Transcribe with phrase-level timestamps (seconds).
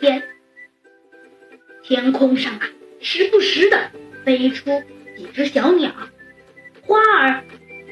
[0.00, 0.22] 天。
[1.82, 2.68] 天空上啊，
[3.00, 3.90] 时不时的
[4.24, 4.82] 飞出
[5.16, 5.92] 几只小鸟，
[6.82, 7.44] 花儿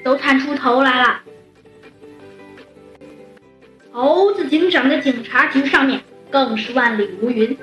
[0.05, 1.23] 都探出头来了。
[3.93, 6.01] 猴子警长的警察局上面
[6.31, 7.57] 更是万里无云。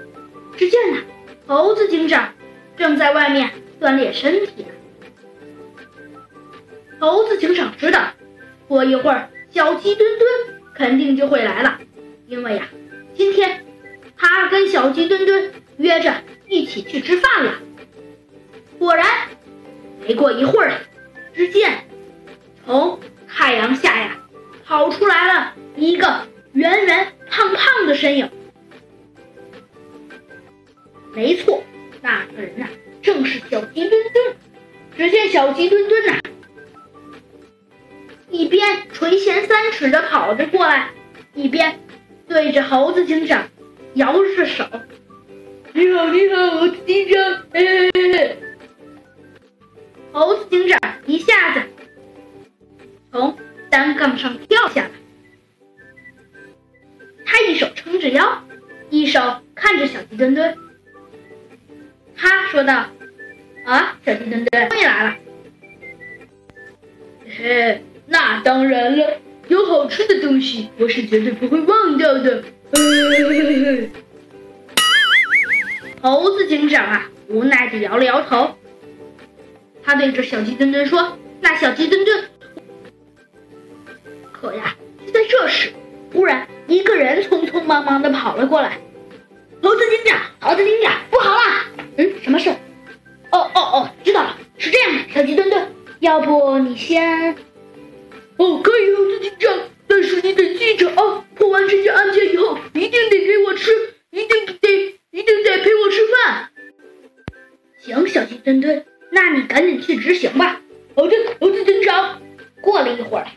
[0.55, 1.01] 只见呢，
[1.45, 2.33] 猴子警长
[2.77, 3.51] 正在外面
[3.81, 4.65] 锻炼身体。
[6.99, 8.13] 猴子警长知道，
[8.67, 11.79] 过一会儿小鸡墩墩肯定就会来了，
[12.27, 12.69] 因为呀，
[13.13, 13.65] 今天
[14.21, 16.13] 他跟小鸡墩墩约着
[16.47, 17.55] 一起去吃饭了。
[18.77, 19.07] 果然，
[20.07, 20.73] 没过一会儿，
[21.33, 21.85] 只见
[22.63, 24.19] 从太阳下呀
[24.63, 28.29] 跑出来了一个圆圆胖胖的身影。
[31.15, 31.63] 没错，
[32.01, 32.67] 那个人呐，
[33.01, 34.35] 正是小鸡墩墩。
[34.95, 36.19] 只见小鸡墩墩呐，
[38.29, 40.91] 一边垂涎三尺的跑着过来，
[41.33, 41.79] 一边
[42.27, 43.47] 对着猴子警长
[43.95, 44.65] 摇着手
[45.73, 48.37] ：“你好，你好，猴子警长！”嘿嘿嘿。
[50.13, 51.61] 猴子警长一下子
[53.11, 53.37] 从
[53.69, 54.91] 单杠上跳下来，
[57.25, 58.43] 他一手撑着腰，
[58.89, 59.19] 一手
[59.55, 60.57] 看着小鸡墩墩。
[62.15, 62.85] 他说道
[63.65, 65.15] ：“啊，小鸡墩墩，终于来了。
[67.37, 69.17] 嘿，那当然了，
[69.47, 72.43] 有好吃的东西，我是绝对不会忘掉的。”
[76.01, 78.55] 猴子警长啊，无奈的摇了摇头。
[79.83, 82.25] 他对着小鸡墩墩说：“那小鸡墩墩。”
[84.33, 85.71] 可呀，就在这时，
[86.11, 88.79] 忽然一个人匆匆忙忙的跑了过来。
[89.61, 91.39] 猴子警长，猴子警长，不好了！
[91.97, 92.49] 嗯，什么事？
[93.29, 95.67] 哦哦哦，知道了，是这样的，小鸡墩墩，
[95.99, 97.35] 要不你先……
[98.37, 99.53] 哦，可以，猴子警长，
[99.87, 102.89] 但是你得记着啊，破完这件案件以后，一
[112.91, 113.27] 一会儿，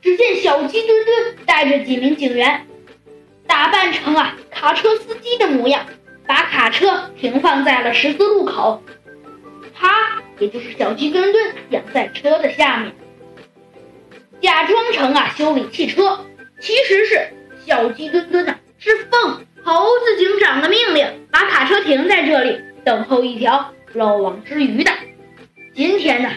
[0.00, 2.66] 只见小鸡墩墩带着几名警员。
[3.46, 5.84] 打扮成啊卡车司机的模样，
[6.26, 8.80] 把卡车停放在了十字路口。
[9.74, 12.92] 他也就是小鸡墩墩养在车的下面，
[14.40, 16.20] 假装成啊修理汽车，
[16.60, 17.28] 其实是
[17.66, 24.92] 小鸡墩墩呢是奉猴子警长的命令把卡车停在这里等候一条漏网之鱼的。
[25.74, 26.30] 今天呢，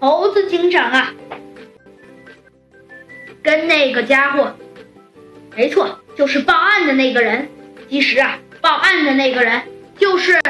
[0.00, 1.14] 猴子警长啊
[3.54, 4.52] 跟那个家伙。
[5.54, 7.48] 没错，就是报案的那个人。
[7.88, 9.62] 其实啊，报案的那个人
[9.96, 10.40] 就是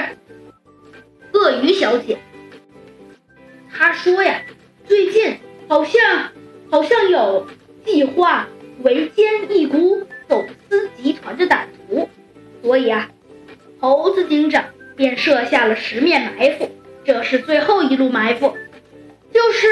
[1.32, 2.16] 鳄鱼小姐。
[3.70, 4.40] 她说呀，
[4.86, 5.36] 最近
[5.68, 6.32] 好像
[6.70, 7.46] 好像有
[7.84, 8.48] 计划
[8.82, 12.08] 围歼一股走私集团的歹徒，
[12.62, 13.10] 所以啊，
[13.80, 14.64] 猴子警长
[14.96, 16.70] 便设下了十面埋伏。
[17.04, 18.56] 这是最后一路埋伏，
[19.30, 19.68] 就是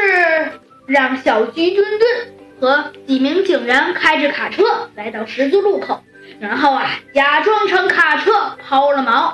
[0.87, 2.35] 让小鸡墩墩。
[2.63, 4.63] 和几名警员开着卡车
[4.95, 6.05] 来到十字路口，
[6.39, 9.33] 然后啊，假装成卡车抛了锚，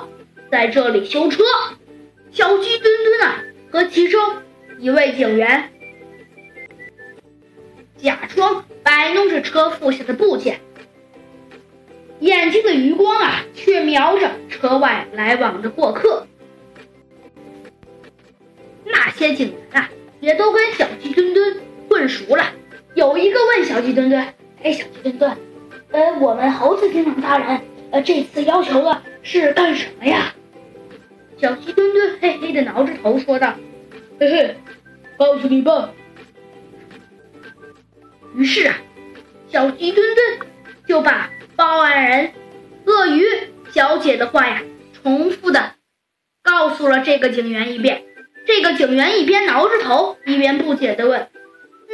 [0.49, 1.43] 在这里修车。
[2.31, 3.35] 小鸡墩墩啊
[3.71, 4.19] 和其中
[4.79, 5.69] 一位警员
[7.97, 10.59] 假装摆弄着车副下的部件，
[12.21, 16.25] 眼睛的余光啊却瞄着车外来往的过客。
[18.85, 19.87] 那些警员啊
[20.19, 21.57] 也都跟小鸡墩墩
[21.87, 22.53] 混熟了。
[23.69, 24.19] 小鸡墩墩
[24.63, 25.37] ：“哎，小鸡墩墩，
[25.91, 30.33] 呃，我们猴子警长大人，呃，这次要求的是干什么呀？”
[31.37, 33.53] 小鸡墩墩嘿嘿的挠着头说道
[34.19, 34.57] ：“嘿嘿，
[35.19, 35.91] 告诉你吧。”
[38.33, 38.75] 于是啊，
[39.47, 40.49] 小鸡墩墩
[40.87, 42.31] 就把报案人
[42.85, 43.23] 鳄鱼
[43.69, 44.63] 小姐的话呀，
[45.03, 45.73] 重复的
[46.41, 48.03] 告诉了这个警员一遍。
[48.47, 51.27] 这个警员一边挠着头，一边不解的问。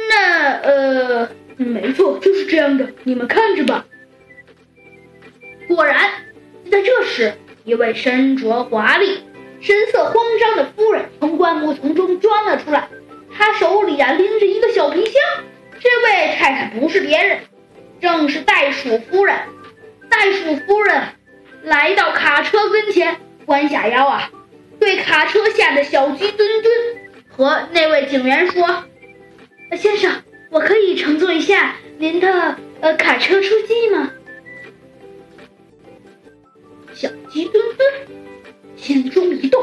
[0.08, 2.90] 那呃，没错，就是这样的。
[3.04, 3.86] 你们看着吧。
[5.68, 6.10] 果然，
[6.64, 9.24] 就在这时，一位身着华丽、
[9.60, 12.88] 神色慌张的夫人从灌木丛中钻了出来。
[13.32, 15.14] 她手里啊拎着一个小皮箱。
[15.80, 17.40] 这位太太不是别人，
[18.00, 19.36] 正是袋鼠夫人。
[20.08, 21.02] 袋鼠夫人
[21.62, 23.16] 来到卡车跟前，
[23.46, 24.30] 弯下腰啊，
[24.78, 26.74] 对卡车下的小鸡墩墩
[27.28, 28.84] 和那位警员说。
[29.76, 30.22] 先生，
[30.56, 34.10] 我可以乘坐一下您的呃卡车出击吗？
[36.94, 38.18] 小鸡墩墩
[38.74, 39.62] 心中一动，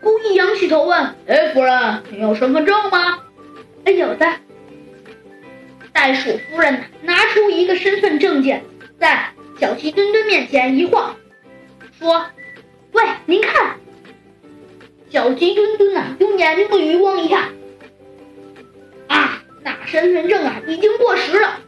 [0.00, 3.20] 故意仰起头问：“哎，夫人，你有身份证吗
[3.86, 4.26] ？”“哎，有的。”
[5.94, 8.64] 袋鼠夫人拿出一个身份证件，
[8.98, 9.28] 在
[9.60, 11.14] 小鸡墩墩面前一晃，
[12.00, 12.26] 说
[12.90, 13.76] ：“喂，您看。”
[15.08, 17.52] 小鸡墩墩呐，用眼睛的余光一看，
[19.92, 21.60] 身份证啊已经过时了。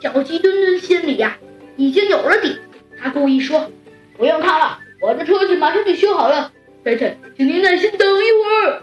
[0.00, 1.36] 小鸡墩墩心里呀
[1.76, 2.60] 已经有了底，
[2.96, 3.72] 他故意说
[4.16, 6.52] ：“不用看了，我的车子马上就修好了。”
[6.84, 8.82] 太太，请您耐心等一会儿。